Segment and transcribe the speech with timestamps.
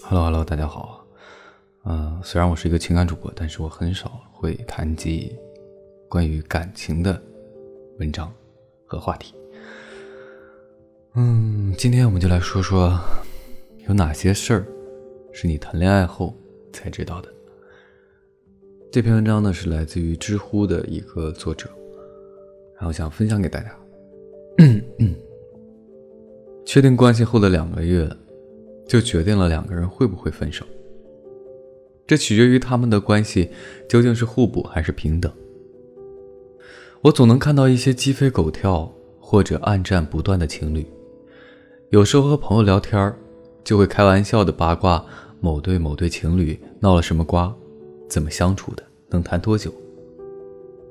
[0.00, 1.06] Hello，Hello，大家好。
[1.84, 5.36] 嗯，虽然我是一个情感主播，但是我很少会谈及
[6.08, 7.22] 关于感情的
[7.98, 8.32] 文章
[8.86, 9.34] 和话题。
[11.16, 12.98] 嗯，今天我们就来说说
[13.86, 14.66] 有哪些事儿
[15.32, 16.34] 是你谈恋爱后
[16.72, 17.28] 才知道的。
[18.90, 21.68] 这篇文章呢是来自于知乎的一个作者，
[22.76, 23.78] 然后想分享给大家。
[26.76, 28.06] 确定关系后的两个月，
[28.86, 30.62] 就决定了两个人会不会分手。
[32.06, 33.48] 这取决于他们的关系
[33.88, 35.32] 究竟是互补还是平等。
[37.00, 40.86] 我总能看到一些鸡飞狗跳或者暗战不断的情侣，
[41.88, 43.10] 有时候和朋友聊天
[43.64, 45.02] 就会开玩笑的八卦
[45.40, 47.50] 某对某对情侣闹了什么瓜，
[48.06, 49.72] 怎么相处的，能谈多久，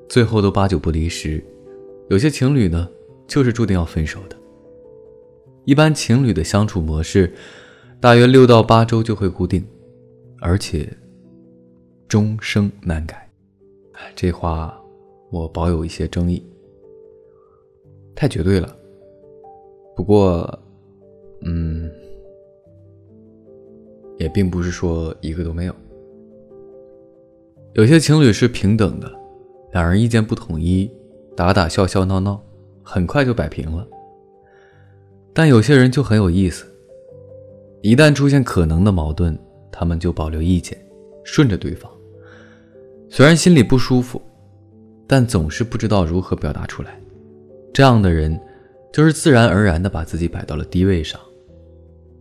[0.08, 1.40] 最后都八九不离十。
[2.08, 2.88] 有些情侣呢，
[3.28, 4.36] 就是注定要分手的。
[5.66, 7.30] 一般情侣的相处模式，
[8.00, 9.66] 大约六到八周就会固定，
[10.40, 10.88] 而且
[12.06, 13.28] 终生难改。
[14.14, 14.80] 这话
[15.30, 16.40] 我保有一些争议，
[18.14, 18.76] 太绝对了。
[19.96, 20.48] 不过，
[21.42, 21.90] 嗯，
[24.18, 25.74] 也并不是说一个都没有。
[27.72, 29.12] 有些情侣是平等的，
[29.72, 30.88] 两人意见不统一，
[31.36, 32.40] 打打笑笑闹闹，
[32.84, 33.84] 很快就摆平了。
[35.38, 36.64] 但有些人就很有意思，
[37.82, 39.38] 一旦出现可能的矛盾，
[39.70, 40.74] 他们就保留意见，
[41.24, 41.92] 顺着对方。
[43.10, 44.18] 虽然心里不舒服，
[45.06, 46.98] 但总是不知道如何表达出来。
[47.70, 48.40] 这样的人，
[48.90, 51.20] 就是自然而然的把自己摆到了低位上。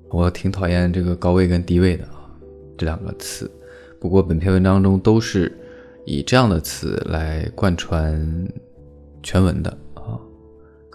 [0.09, 2.29] 我挺讨厌这个高位跟低位的啊
[2.77, 3.49] 这两个词，
[3.97, 5.49] 不过本篇文章中都是
[6.05, 8.45] 以这样的词来贯穿
[9.23, 9.77] 全文的。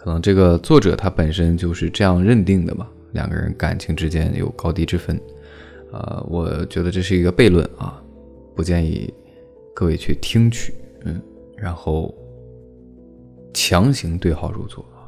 [0.02, 5.20] 可能这个作者他本身就是这样认定的吧，两个人感情之间有高低之分，
[5.92, 8.02] 呃，我觉得这是一个悖论啊，
[8.56, 9.12] 不建议
[9.74, 10.72] 各位去听取，
[11.05, 11.20] 嗯，
[11.55, 12.14] 然后
[13.52, 15.05] 强行对号入座啊。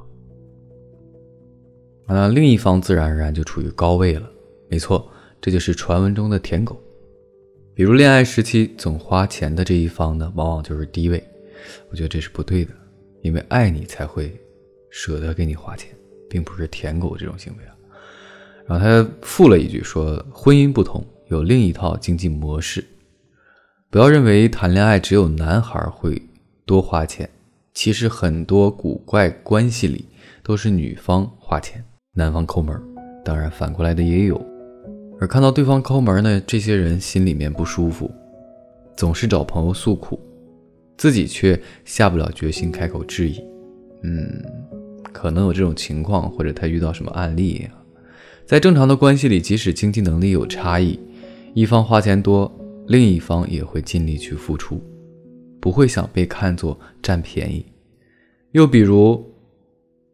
[2.06, 4.31] 那另一方自然而然就处于高位了，
[4.69, 5.10] 没错，
[5.41, 6.78] 这就是传闻中的舔狗。
[7.72, 11.26] 比如恋爱时期总花钱的这一方呢，往往就是低位，
[11.91, 12.72] 我觉得这是不对的，
[13.22, 14.38] 因为爱你才会。
[14.92, 15.88] 舍得给你花钱，
[16.30, 17.75] 并不是舔狗这种行为啊。
[18.64, 22.84] 然后他附了一句说：“婚姻不同，有另一套经济模式。
[23.91, 26.22] 不要认为谈恋爱只有男孩会
[26.64, 27.28] 多花钱，
[27.75, 30.06] 其实很多古怪关系里
[30.42, 32.81] 都是女方花钱，男方抠门。
[33.25, 34.41] 当然反过来的也有。
[35.20, 38.10] 而看到对方抠门呢，这些人心里面不舒服，
[38.97, 40.20] 总是找朋友诉苦，
[40.97, 43.42] 自己却下不了决心开口质疑。
[44.04, 44.42] 嗯。”
[45.12, 47.78] 可能有这种情况，或者他遇到什么案例啊？
[48.45, 50.99] 在正常的关系里，即使经济能力有差异，
[51.55, 52.50] 一方花钱多，
[52.89, 54.83] 另一方也会尽力去付出，
[55.61, 57.65] 不会想被看作占便宜。
[58.50, 59.25] 又比如，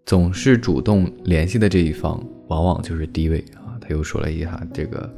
[0.05, 3.79] 总是主动联系的这一方，往往就是低位啊。
[3.81, 5.11] 他又说了一下这个，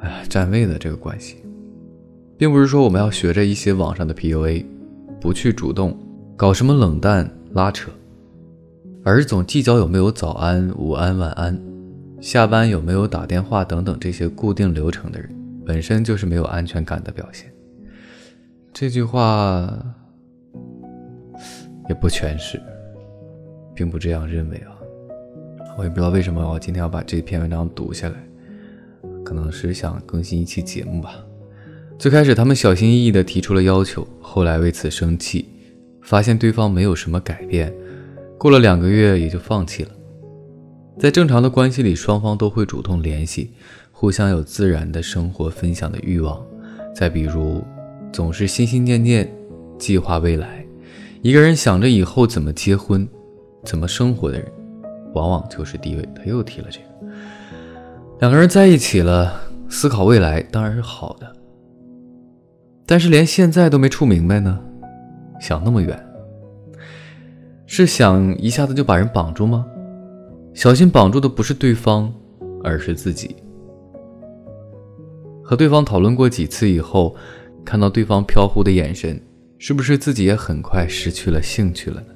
[0.00, 1.36] 哎，站位的这个关系，
[2.36, 4.64] 并不是说我们要学着一些网上的 PUA，
[5.20, 5.96] 不去主动
[6.36, 7.90] 搞什么冷淡拉扯。
[9.04, 11.58] 而总计较有没有早安、午安、晚安，
[12.20, 15.30] 下班有没有打电话等等这些固定流程的人，
[15.64, 17.50] 本身就是没有安全感的表现。
[18.72, 19.66] 这句话
[21.88, 22.60] 也不全是，
[23.74, 24.76] 并不这样认为啊。
[25.78, 28.16] 我也不知道为什么我今天要把这篇文章读下来，
[29.24, 31.24] 可能是想更新一期节目吧。
[31.98, 35.48] 最开始他们小心翼翼地提出了要求，后来为此生气，
[36.02, 37.72] 发现对方没有什么改变。
[38.38, 39.90] 过了两个月，也就放弃了。
[40.96, 43.52] 在正常的关系里，双方都会主动联系，
[43.90, 46.40] 互相有自然的生活分享的欲望。
[46.94, 47.64] 再比如，
[48.12, 49.28] 总是心心念念
[49.76, 50.64] 计划未来，
[51.20, 53.06] 一个人想着以后怎么结婚、
[53.64, 54.46] 怎么生活的人，
[55.14, 56.08] 往往就是低位。
[56.14, 56.84] 他又提了这个。
[58.20, 61.32] 两个人在一起了，思考未来当然是好的，
[62.86, 64.60] 但是连现在都没处明白呢，
[65.40, 66.07] 想那么远。
[67.70, 69.64] 是想一下子就把人绑住吗？
[70.54, 72.10] 小心绑住的不是对方，
[72.64, 73.36] 而是自己。
[75.44, 77.14] 和对方讨论过几次以后，
[77.66, 79.20] 看到对方飘忽的眼神，
[79.58, 82.06] 是不是自己也很快失去了兴趣了呢？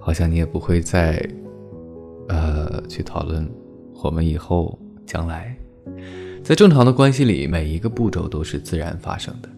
[0.00, 1.24] 好像你也不会再，
[2.28, 3.48] 呃，去讨论
[4.02, 4.76] 我们以后
[5.06, 5.56] 将来，
[6.42, 9.48] 在正常的关系里，每一个步骤都是自然发生的：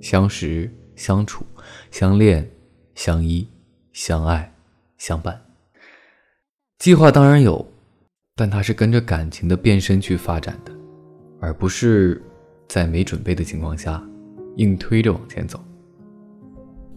[0.00, 1.44] 相识、相处、
[1.90, 2.48] 相恋、
[2.94, 3.44] 相依。
[3.96, 4.52] 相爱
[4.98, 5.40] 相伴，
[6.78, 7.66] 计划当然有，
[8.34, 10.72] 但它是跟着感情的变身去发展的，
[11.40, 12.22] 而不是
[12.68, 14.06] 在没准备的情况下
[14.56, 15.58] 硬推着往前走。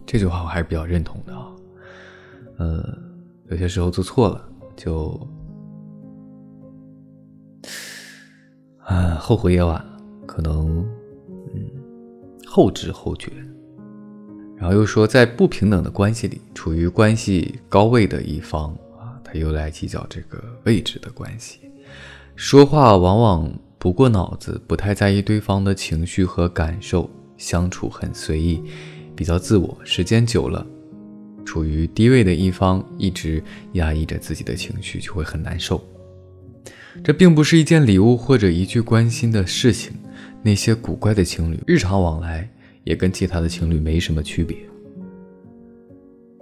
[0.04, 1.50] 这句话我还是比较认同的啊。
[2.58, 2.98] 呃，
[3.48, 5.18] 有些时候做错了就，
[8.84, 10.86] 啊，后悔也晚了，可能，
[11.54, 11.70] 嗯，
[12.46, 13.32] 后知后觉。
[14.60, 21.60] 然后又说，在不平等的关系里，处于关系高位的一方啊，他又来计较这个位置的关系，
[22.36, 27.08] 说话往往不过脑子，不太在意对方的情绪和感受，
[27.38, 28.62] 相处很随意，
[29.16, 29.74] 比较自我。
[29.82, 30.66] 时间久了，
[31.42, 33.42] 处于低位的一方一直
[33.72, 35.82] 压抑着自己的情绪，就会很难受。
[37.02, 39.94] 这并不是一件礼物或者一句关心的事情。
[40.42, 42.46] 那些古怪的情侣，日常往来。
[42.84, 44.56] 也跟其他的情侣没什么区别，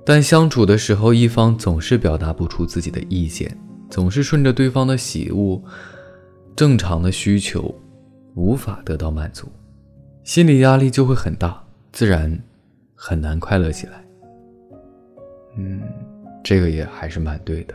[0.04, 3.56] 但相处的时候，一方总是表达不出自己的意见，
[3.90, 5.60] 总是顺着对方的喜恶，
[6.54, 7.74] 正常的需求
[8.34, 9.48] 无法得到满足，
[10.24, 11.62] 心理压力就会很大，
[11.92, 12.38] 自然
[12.94, 14.04] 很难快乐起来。
[15.56, 15.82] 嗯，
[16.44, 17.74] 这个也还是蛮对的。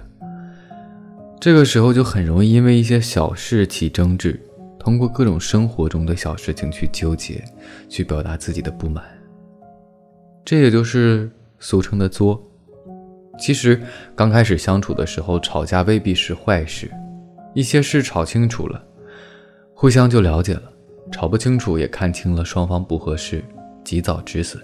[1.39, 4.39] 这个时候就很容易因为一些小事起争执。
[4.84, 7.42] 通过各种生活中的小事情去纠结，
[7.88, 9.02] 去表达自己的不满，
[10.44, 12.46] 这也就是俗称的作。
[13.40, 13.82] 其实
[14.14, 16.92] 刚开始相处的时候，吵架未必是坏事，
[17.54, 18.84] 一些事吵清楚了，
[19.74, 20.64] 互相就了解了；
[21.14, 23.42] 吵不清楚，也看清了双方不合适，
[23.86, 24.62] 及早止损。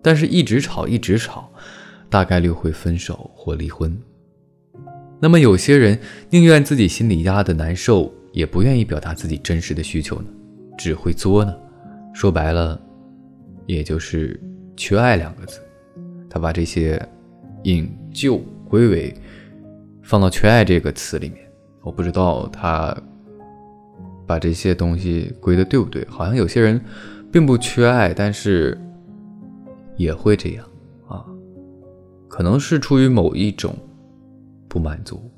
[0.00, 1.50] 但是，一直吵一直吵，
[2.08, 4.00] 大概率会分手或离婚。
[5.18, 5.98] 那么，有些人
[6.30, 8.14] 宁愿自己心里压的难受。
[8.36, 10.26] 也不愿意表达自己真实的需求呢，
[10.76, 11.56] 只会作呢。
[12.12, 12.78] 说白了，
[13.64, 14.38] 也就是
[14.76, 15.58] 缺爱两个字。
[16.28, 17.02] 他把这些
[17.62, 18.36] 引咎
[18.68, 19.14] 归为
[20.02, 21.50] 放到缺爱这个词里面。
[21.80, 22.94] 我不知道他
[24.26, 26.06] 把这些东西归的对不对。
[26.06, 26.78] 好像有些人
[27.32, 28.78] 并不缺爱，但是
[29.96, 30.66] 也会这样
[31.08, 31.24] 啊，
[32.28, 33.74] 可能是出于某一种
[34.68, 35.30] 不满足。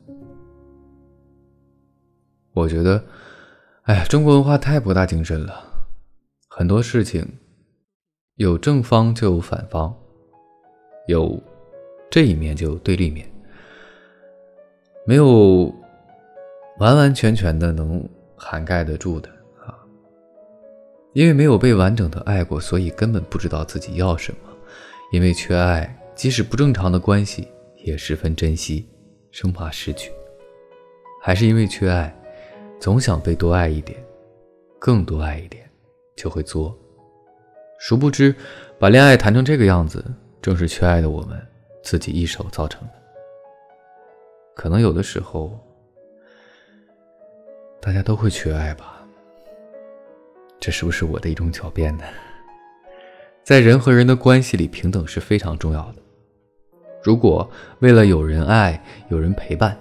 [2.58, 3.02] 我觉得，
[3.82, 5.64] 哎呀，中国文化太博大精深了，
[6.49, 7.26] 很多事情
[8.34, 9.94] 有正方就有反方，
[11.06, 11.40] 有
[12.10, 13.31] 这一面就有对立面，
[15.06, 15.72] 没有
[16.78, 18.06] 完完全全的能
[18.37, 19.28] 涵盖得住的
[19.64, 19.72] 啊。
[21.14, 24.38] 因为没有被完整的爱过，所以根本不知道自己要什么。
[25.12, 27.49] 因为缺爱，即使不正常的关系
[27.84, 28.87] 也十分珍惜，
[29.31, 30.10] 生怕失去。
[31.22, 32.14] 还是因为缺爱。
[32.81, 33.99] 总想被多爱一点，
[34.79, 35.69] 更多爱一点，
[36.17, 36.77] 就会作。
[37.79, 38.35] 殊不知，
[38.79, 40.05] 把恋爱谈成这个样子，
[40.41, 41.41] 正是缺爱的我们
[41.83, 42.95] 自己一手造成的。
[44.55, 45.59] 可能有的时候，
[47.81, 49.05] 大家都会缺爱吧？
[50.61, 52.05] 这是不是我的一种狡辩呢？
[53.45, 56.03] 在人和人的关系里，平等是非常重要的。
[57.03, 57.49] 如果
[57.79, 59.79] 为了有人爱、有人陪伴，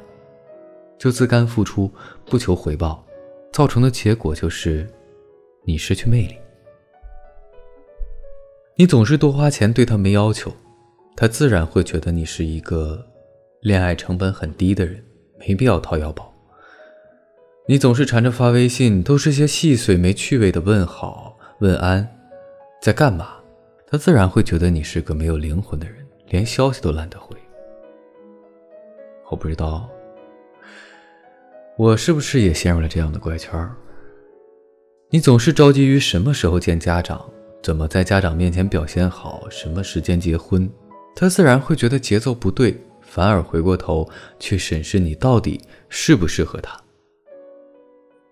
[0.99, 1.91] 就自甘付出，
[2.29, 3.05] 不求回报，
[3.51, 4.87] 造成的结果就是，
[5.63, 6.35] 你失去魅力。
[8.75, 10.51] 你总是多花钱对他没要求，
[11.15, 13.03] 他自然会觉得你是一个
[13.61, 15.03] 恋爱成本很低的人，
[15.39, 16.31] 没必要掏腰包。
[17.67, 22.07] 你总是缠着发微信，都是些细碎没趣味的问好、问安，
[22.81, 23.35] 在干嘛？
[23.89, 27.35] 他自然会觉得你是个没有灵魂的人，连消息都懒得回。
[29.29, 29.89] 我不知道。
[31.77, 33.75] 我是不是也陷入了这样的怪圈儿？
[35.11, 37.23] 你总是着急于什么时候见家长，
[37.61, 40.67] 怎么在家长面前表现好，什么时间结婚，
[41.15, 46.75] 他自然会觉得节奏不对，反而回过头去审视你到底适不适合他。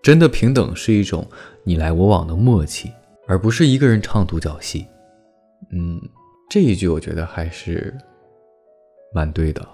[0.02, 1.24] 真的平等是一种
[1.62, 2.90] 你来我往的默契，
[3.28, 4.84] 而不是一个人唱独角戏。
[5.70, 6.00] 嗯，
[6.50, 7.96] 这一句我觉得还是
[9.14, 9.64] 蛮对的。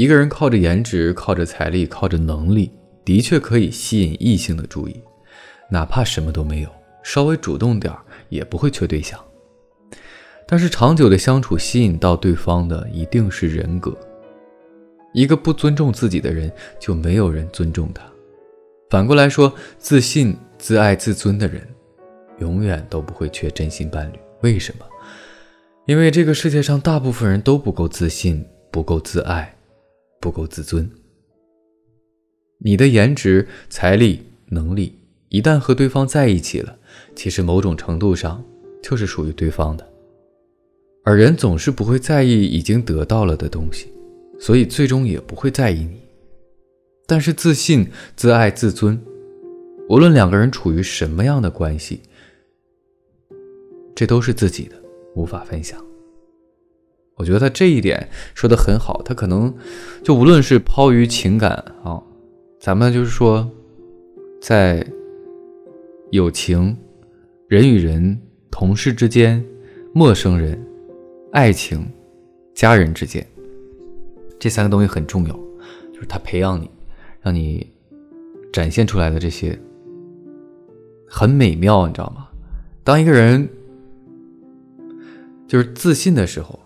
[0.00, 2.72] 一个人靠着颜值、靠着财力、靠着能力，
[3.04, 4.98] 的确可以吸引异性的注意，
[5.68, 6.70] 哪怕什么都没有，
[7.02, 7.94] 稍微主动点
[8.30, 9.22] 也不会缺对象。
[10.48, 13.94] 但是长久的相处，吸引到对方的一定是人格。
[15.12, 18.02] 一个不尊重自己的人，就没有人尊重他。
[18.88, 21.60] 反过来说，自信、自爱、自尊的人，
[22.38, 24.18] 永远都不会缺真心伴侣。
[24.40, 24.86] 为什么？
[25.84, 29.54] 因为这个世界上大部分人都不够自信，不够自爱。
[30.20, 30.88] 不够自尊，
[32.58, 34.98] 你的颜值、财力、能力
[35.30, 36.76] 一旦和对方在一起了，
[37.16, 38.44] 其实某种程度上
[38.82, 39.90] 就是属于对方的。
[41.02, 43.90] 而人总是不会在意已经得到了的东西，
[44.38, 45.98] 所以最终也不会在意你。
[47.06, 49.00] 但是自信、自爱、自尊，
[49.88, 52.02] 无论两个人处于什么样的关系，
[53.94, 54.76] 这都是自己的，
[55.14, 55.82] 无法分享。
[57.20, 59.54] 我觉得他这一点说的很好，他可能
[60.02, 61.50] 就无论是抛于情感
[61.84, 62.02] 啊，
[62.58, 63.46] 咱们就是说，
[64.40, 64.82] 在
[66.12, 66.74] 友情、
[67.46, 68.18] 人与人、
[68.50, 69.44] 同事之间、
[69.92, 70.58] 陌生人、
[71.30, 71.86] 爱情、
[72.54, 73.26] 家人之间，
[74.38, 75.34] 这三个东西很重要，
[75.92, 76.70] 就是他培养你，
[77.20, 77.70] 让你
[78.50, 79.58] 展现出来的这些
[81.06, 82.28] 很美妙，你知道吗？
[82.82, 83.46] 当一个人
[85.46, 86.58] 就是自信的时候。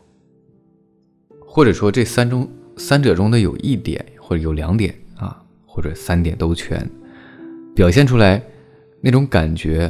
[1.55, 6.85] 或者说这三中三者中的有一点或者有两点啊，或者三点都全，
[7.77, 8.43] 表现出来
[9.01, 9.89] 那种感觉，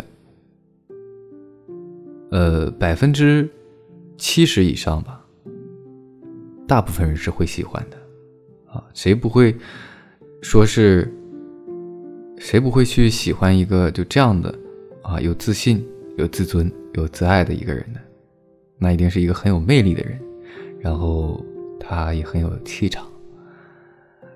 [2.31, 3.49] 呃，百分之
[4.19, 5.25] 七十以上吧，
[6.69, 7.97] 大部分人是会喜欢的
[8.71, 9.57] 啊，谁不会
[10.43, 11.11] 说是，
[12.37, 14.55] 谁不会去喜欢一个就这样的
[15.03, 15.83] 啊，有自信、
[16.19, 17.99] 有自尊、有自爱的一个人呢？
[18.77, 20.21] 那一定是一个很有魅力的人，
[20.79, 21.43] 然后。
[21.87, 23.07] 他也很有气场，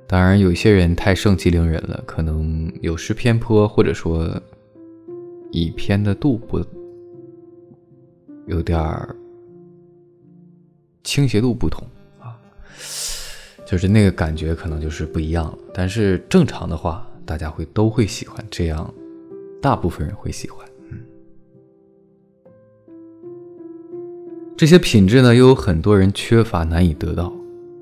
[0.07, 4.29] 当然有些人太盛气凌人了，可能有失偏颇，或者说
[5.51, 6.63] 以偏的度不
[8.47, 9.17] 有点儿
[11.03, 11.83] 倾斜度不同
[12.21, 12.37] 啊，
[13.67, 15.59] 就是那个感觉可能就是不一样了。
[15.73, 18.93] 但是正常的话，大家会都会喜欢这样，
[19.63, 20.69] 大部分人会喜欢。
[20.91, 21.01] 嗯，
[24.55, 27.33] 这些品质呢，又有很多人缺乏，难以得到。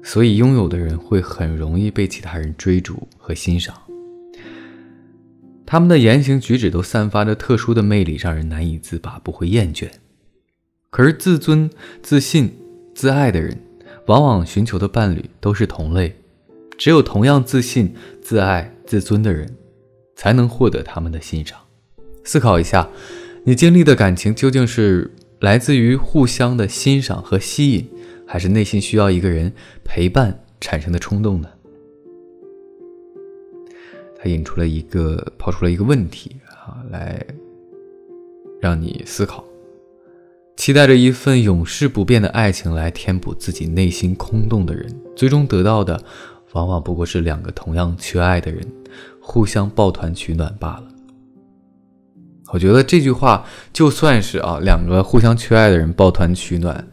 [0.08, 3.74] 所以，拥有的人会很容易被其他人追逐和欣赏。
[5.66, 9.88] 他们的言行举止都散发着特殊的魅力，让人难以自拔，不会厌倦。
[10.90, 11.68] 可是，自尊、
[12.04, 12.56] 自信、
[12.94, 13.60] 自爱的人，
[14.06, 16.14] 往往寻求的伴侣都是同类。
[16.78, 19.56] 只有同样自信、自爱、自尊的人，
[20.14, 21.58] 才能获得他们的欣赏。
[22.22, 22.88] 思考一下，
[23.42, 25.10] 你经历的感情究竟是
[25.40, 27.88] 来自于互相的欣赏和吸引？
[28.26, 29.52] 还是内心需要一个人
[29.84, 31.48] 陪伴产生的冲动呢？
[34.18, 37.24] 他引出了一个，抛出了一个问题啊，来
[38.60, 39.44] 让你思考：
[40.56, 46.02] 期待着一份永世不变的爱情来填补自己内心空洞的人，最终得到的，
[46.52, 48.66] 往往不过是两个同样缺爱的人
[49.20, 50.88] 互相抱团取暖罢了。
[52.52, 56.88] 我觉得这句话就算是啊，两个互相缺爱的人抱团取暖。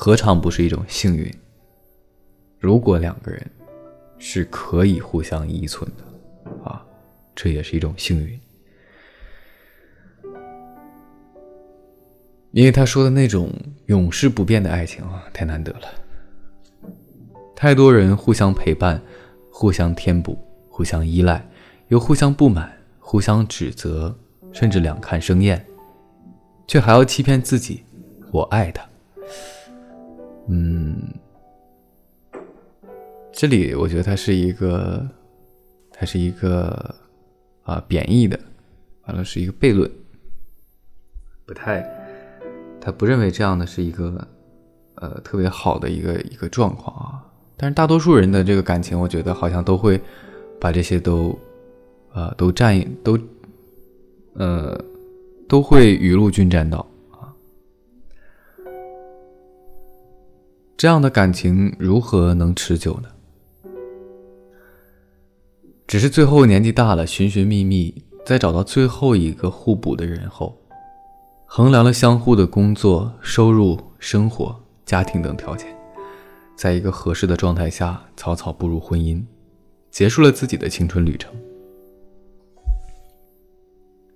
[0.00, 1.28] 何尝不是一种幸运？
[2.60, 3.44] 如果两个人
[4.16, 6.86] 是可以互相依存的，啊，
[7.34, 8.40] 这也是一种幸运。
[12.52, 13.52] 因为他说的那种
[13.86, 15.88] 永世不变的爱情啊，太难得了。
[17.56, 19.02] 太多人互相陪伴，
[19.50, 20.38] 互相填补，
[20.68, 21.44] 互相依赖，
[21.88, 24.16] 又互相不满，互相指责，
[24.52, 25.66] 甚至两看生厌，
[26.68, 27.82] 却还要欺骗自己：
[28.30, 28.88] 我爱他。
[30.48, 30.96] 嗯，
[33.30, 35.06] 这里我觉得它是一个，
[35.92, 36.94] 它是一个
[37.64, 38.40] 啊贬义的，
[39.06, 39.90] 完了是一个悖论，
[41.44, 41.86] 不太，
[42.80, 44.26] 他不认为这样的是一个
[44.94, 47.22] 呃特别好的一个一个状况啊。
[47.58, 50.00] 但是大多数人的这个感情，我觉得好像都会
[50.58, 51.38] 把这些都
[52.14, 53.18] 呃都占都
[54.32, 54.82] 呃
[55.46, 56.87] 都会雨露均沾到。
[60.78, 63.08] 这样的感情如何能持久呢？
[65.88, 70.56] 只是最后年纪大了，寻寻觅觅，在找到最后一个互补的人后，
[71.46, 74.54] 衡量了相互的工作、收入、生活、
[74.86, 75.66] 家庭等条件，
[76.54, 79.20] 在一个合适的状态下，草草步入婚姻，
[79.90, 81.34] 结束了自己的青春旅程。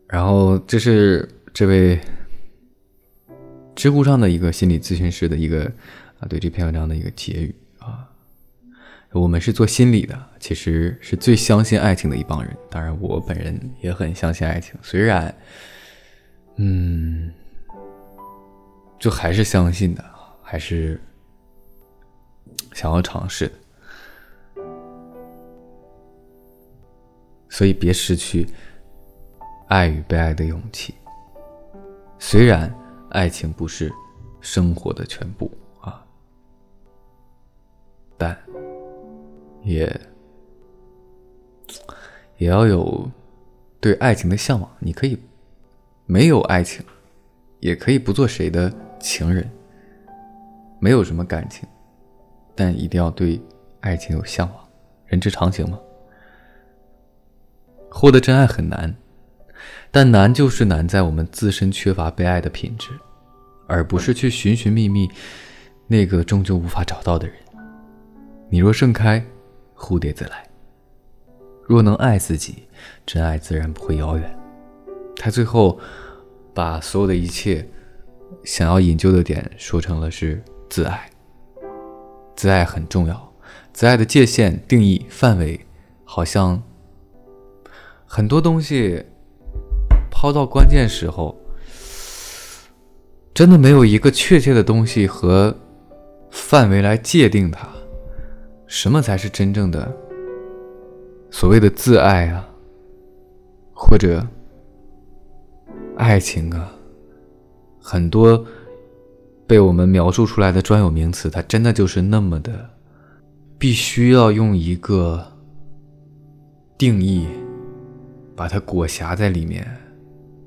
[0.07, 1.99] 然后，这是这位
[3.75, 5.69] 知乎上的一个心理咨询师的一个。
[6.23, 8.09] 啊，对这篇文章的一个结语啊，
[9.11, 12.57] 我们是做心理的，其实是最相信爱情的一帮人。
[12.71, 15.35] 当然，我本人也很相信爱情，虽然，
[16.57, 17.33] 嗯，
[19.01, 20.05] 就还是相信的，
[20.43, 21.01] 还是
[22.73, 23.55] 想要尝试的。
[27.51, 28.47] 所以，别失去
[29.67, 30.95] 爱与被爱的勇气。
[32.19, 32.73] 虽然
[33.11, 33.93] 爱情不是
[34.41, 35.51] 生活的全部。
[39.63, 40.01] 也
[42.39, 43.11] 也要有
[43.81, 44.71] 对爱情的向往。
[44.79, 45.19] 你可以
[46.07, 46.85] 没有爱情，
[47.61, 49.49] 也可以不做谁的情人，
[50.79, 51.69] 没有什么感情，
[52.55, 53.41] 但一定要对
[53.81, 54.69] 爱情有向往。
[55.07, 55.79] 人之常情嘛。
[57.91, 58.95] 获得真爱很难，
[59.91, 62.91] 但难就是难在我们自身缺乏被爱的品质，
[63.67, 65.09] 而不是去寻寻觅觅
[65.87, 67.37] 那个终究无法找到的人。
[68.49, 69.23] 你若盛开，
[69.83, 70.49] 蝴蝶自来。
[71.65, 72.69] 若能爱自己，
[73.05, 74.39] 真爱自然不会遥远。
[75.17, 75.79] 他最后
[76.55, 77.69] 把所有的一切
[78.45, 81.11] 想要引咎的点说成了是自爱。
[82.37, 83.33] 自爱很重要，
[83.73, 85.67] 自爱的界限、定义、范围，
[86.05, 86.63] 好像
[88.07, 89.05] 很多东西
[90.11, 91.37] 抛到关键时候，
[93.35, 95.57] 真的没有一个确切的东西和
[96.31, 97.69] 范围来界定它。
[98.73, 99.95] 什么才是真正的
[101.31, 102.49] 所谓的自爱啊，
[103.75, 104.27] 或者
[105.99, 106.73] 爱情啊？
[107.79, 108.43] 很多。
[109.45, 112.71] 被我们描述出来的专有名词，它真的就是那么的，
[113.59, 115.23] 必须要用一个
[116.79, 117.27] 定义
[118.35, 119.67] 把它裹挟在里面。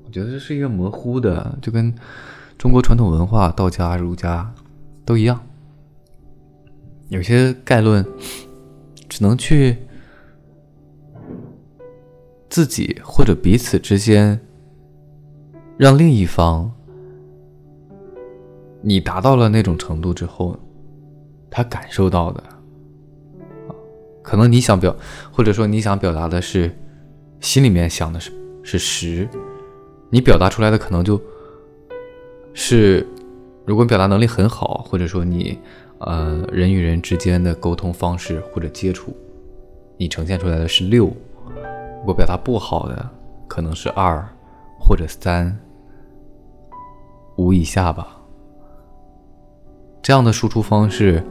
[0.04, 1.94] 我觉得这是一个模糊的，就跟
[2.58, 4.52] 中国传统文化、道家、儒家
[5.04, 5.40] 都一样，
[7.08, 8.04] 有些概论
[9.08, 9.76] 只能去
[12.48, 14.40] 自己或者彼此之间，
[15.76, 16.72] 让另一方。
[18.82, 20.56] 你达到了那种程度之后，
[21.50, 22.44] 他感受到的，
[24.22, 24.94] 可能你想表，
[25.32, 26.70] 或者说你想表达的是，
[27.40, 28.30] 心里面想的是
[28.62, 29.28] 是实，
[30.08, 31.20] 你表达出来的可能就，
[32.54, 33.04] 是，
[33.64, 35.58] 如果表达能力很好，或者说你，
[35.98, 39.16] 呃，人与人之间的沟通方式或者接触，
[39.96, 43.10] 你呈现出来的是六，如果表达不好的，
[43.48, 44.22] 可能是二
[44.78, 45.58] 或者三，
[47.36, 48.20] 五以下吧。
[50.02, 51.22] 这样的输出方式，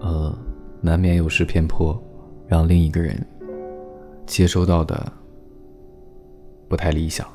[0.00, 0.32] 呃，
[0.80, 2.00] 难免有失偏颇，
[2.46, 3.26] 让另一个人
[4.24, 5.12] 接收到的
[6.68, 7.26] 不太理想。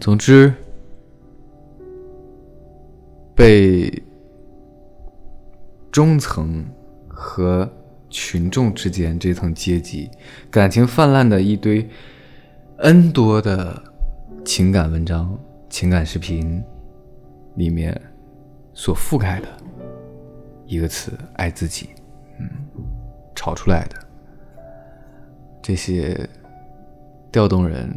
[0.00, 0.52] 总之，
[3.38, 4.02] 被
[5.92, 6.66] 中层
[7.06, 7.70] 和
[8.10, 10.10] 群众之间这层阶级
[10.50, 11.88] 感情泛滥的一堆
[12.78, 13.80] N 多的
[14.44, 15.38] 情感文章、
[15.70, 16.60] 情感视频。
[17.54, 18.00] 里面
[18.72, 19.48] 所覆盖的
[20.64, 21.88] 一个词“爱自己”，
[22.38, 22.48] 嗯，
[23.34, 23.96] 炒出来的
[25.60, 26.16] 这些
[27.32, 27.92] 调动人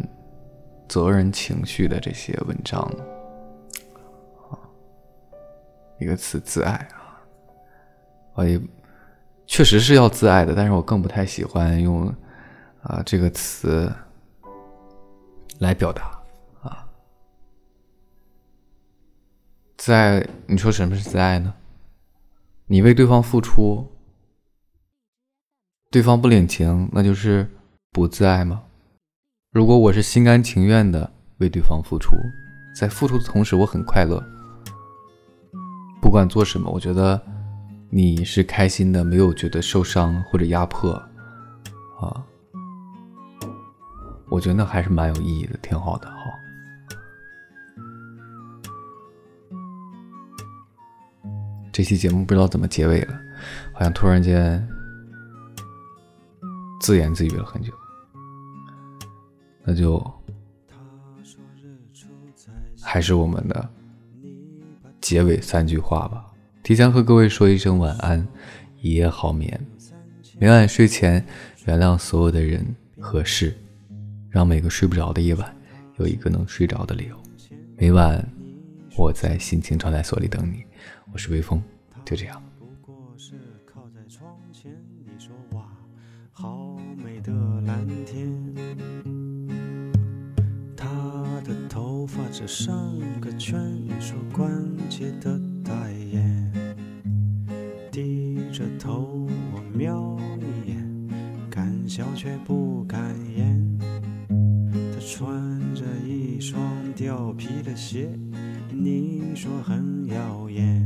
[0.89, 2.91] 责任情绪的这些文章，
[6.01, 7.21] 一个词“自爱”啊，
[8.33, 8.59] 我也
[9.45, 12.07] 确实是要自爱的，但是我更不太喜欢用
[12.81, 13.93] 啊这个词
[15.59, 16.19] 来表达
[16.63, 16.89] 啊。
[19.77, 21.53] 自爱，你说什么是自爱呢？
[22.65, 23.87] 你为对方付出，
[25.91, 27.47] 对方不领情，那就是
[27.91, 28.63] 不自爱吗？
[29.51, 32.15] 如果我是心甘情愿的为对方付出，
[32.75, 34.23] 在付出的同时我很快乐，
[36.11, 37.25] 不管做什么，我觉得
[37.89, 40.91] 你是开心的，没有觉得受伤或者压迫，
[42.01, 42.21] 啊，
[44.27, 46.15] 我觉得那还是蛮有意义的，挺好的哈。
[51.71, 53.17] 这期节目不知道怎么结尾了，
[53.71, 54.67] 好像突然间
[56.81, 57.71] 自言自语了很久，
[59.63, 60.05] 那就
[62.83, 63.69] 还是我们的
[65.11, 66.25] 结尾三句话吧。
[66.63, 68.25] 提前和各位说一声晚安，
[68.79, 69.59] 一夜好眠。
[70.39, 71.21] 每晚睡前
[71.65, 72.65] 原谅所有的人
[72.97, 73.53] 和事，
[74.29, 75.53] 让每个睡不着的夜晚
[75.97, 77.21] 有一个能睡着的理由。
[77.75, 78.25] 每晚
[78.95, 80.63] 我在心情招待所里等你。
[81.11, 81.61] 我是微风，
[82.05, 82.41] 就这样。
[91.71, 93.57] 头发只上个圈，
[93.87, 94.51] 你说关
[94.89, 95.71] 节的代
[96.11, 96.51] 言。
[97.89, 101.09] 低着头我瞄一眼，
[101.49, 102.99] 敢笑却不敢
[103.37, 103.79] 言。
[104.27, 105.33] 他穿
[105.73, 106.61] 着一双
[106.93, 108.09] 貂皮的鞋，
[108.69, 110.85] 你说很耀眼。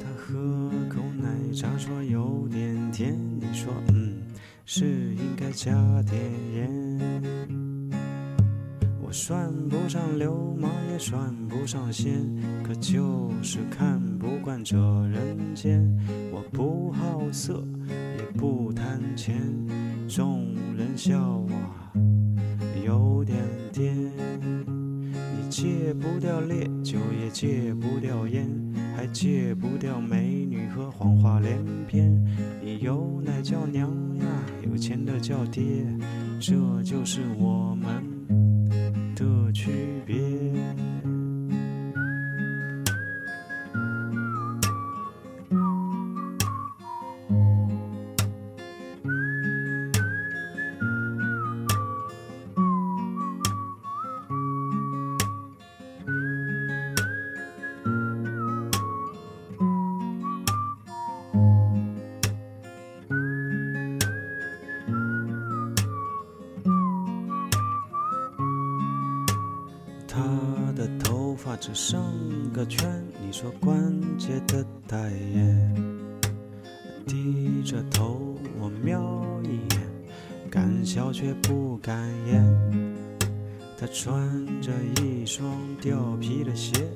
[0.00, 4.22] 他喝口奶茶说有点甜，你说嗯，
[4.64, 5.70] 是应该加
[6.04, 6.18] 点
[6.54, 7.29] 盐。
[9.22, 12.26] 算不上流氓，也算不上仙，
[12.64, 14.78] 可就是看不惯这
[15.08, 15.86] 人间。
[16.32, 17.62] 我不好色，
[18.16, 19.36] 也不贪钱，
[20.08, 21.52] 众人笑我
[22.82, 23.36] 有点
[23.74, 23.92] 癫。
[25.12, 28.48] 你戒不掉烈酒，也戒不掉烟。
[28.96, 32.10] 还戒不掉美女和谎话连篇。
[32.62, 34.24] 你有奶叫娘呀，
[34.66, 35.62] 有钱的叫爹，
[36.40, 38.02] 这就是我们
[71.42, 71.98] 发只剩
[72.52, 73.80] 个圈，你说关
[74.18, 75.74] 节的代言。
[77.06, 79.80] 低着头我瞄一眼，
[80.50, 82.44] 敢笑却不敢言。
[83.78, 84.70] 他穿着
[85.02, 85.50] 一双
[85.80, 86.86] 貂皮的鞋，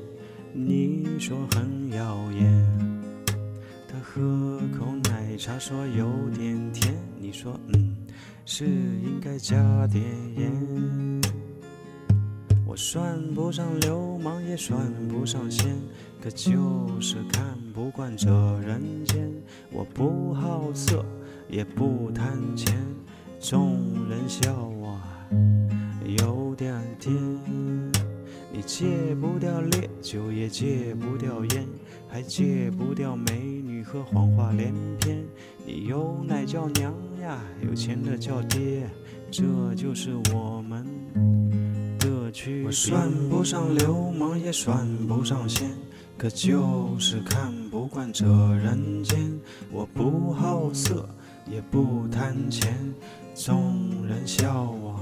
[0.53, 3.03] 你说很耀眼。
[3.89, 7.97] 他喝口奶茶说有点甜，你说嗯，
[8.45, 10.05] 是应该加点
[10.37, 11.04] 盐。
[12.75, 15.77] 我算不上流氓，也算不上仙，
[16.21, 18.29] 可就是看不惯这
[18.63, 19.33] 人间。
[19.71, 21.07] 我不好色，
[21.49, 22.77] 也不贪钱，
[23.39, 25.01] 众人笑我
[26.19, 27.15] 有点甜。
[28.53, 31.69] 你戒不掉烈酒，也戒不掉烟，
[32.09, 35.25] 还戒不掉美女和谎话连篇。
[35.65, 38.91] 你有奶叫娘呀，有钱的叫爹，
[39.31, 39.45] 这
[39.77, 40.85] 就是我们。
[42.65, 45.71] 我算不上流氓，也算不上仙，
[46.19, 48.27] 可就是看不惯这
[48.57, 49.19] 人间。
[49.71, 51.09] 我不好色，
[51.51, 52.77] 也不贪钱，
[53.35, 55.01] 众人笑我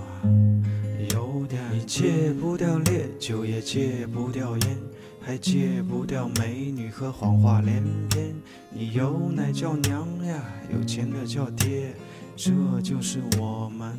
[1.13, 1.61] 有点。
[1.73, 4.79] 你戒不掉烈酒，也戒不掉烟，
[5.21, 8.35] 还戒不掉美女和谎话连篇。
[8.71, 11.95] 你有奶叫娘呀，有钱的叫爹，
[12.37, 12.53] 这
[12.83, 13.99] 就是我们。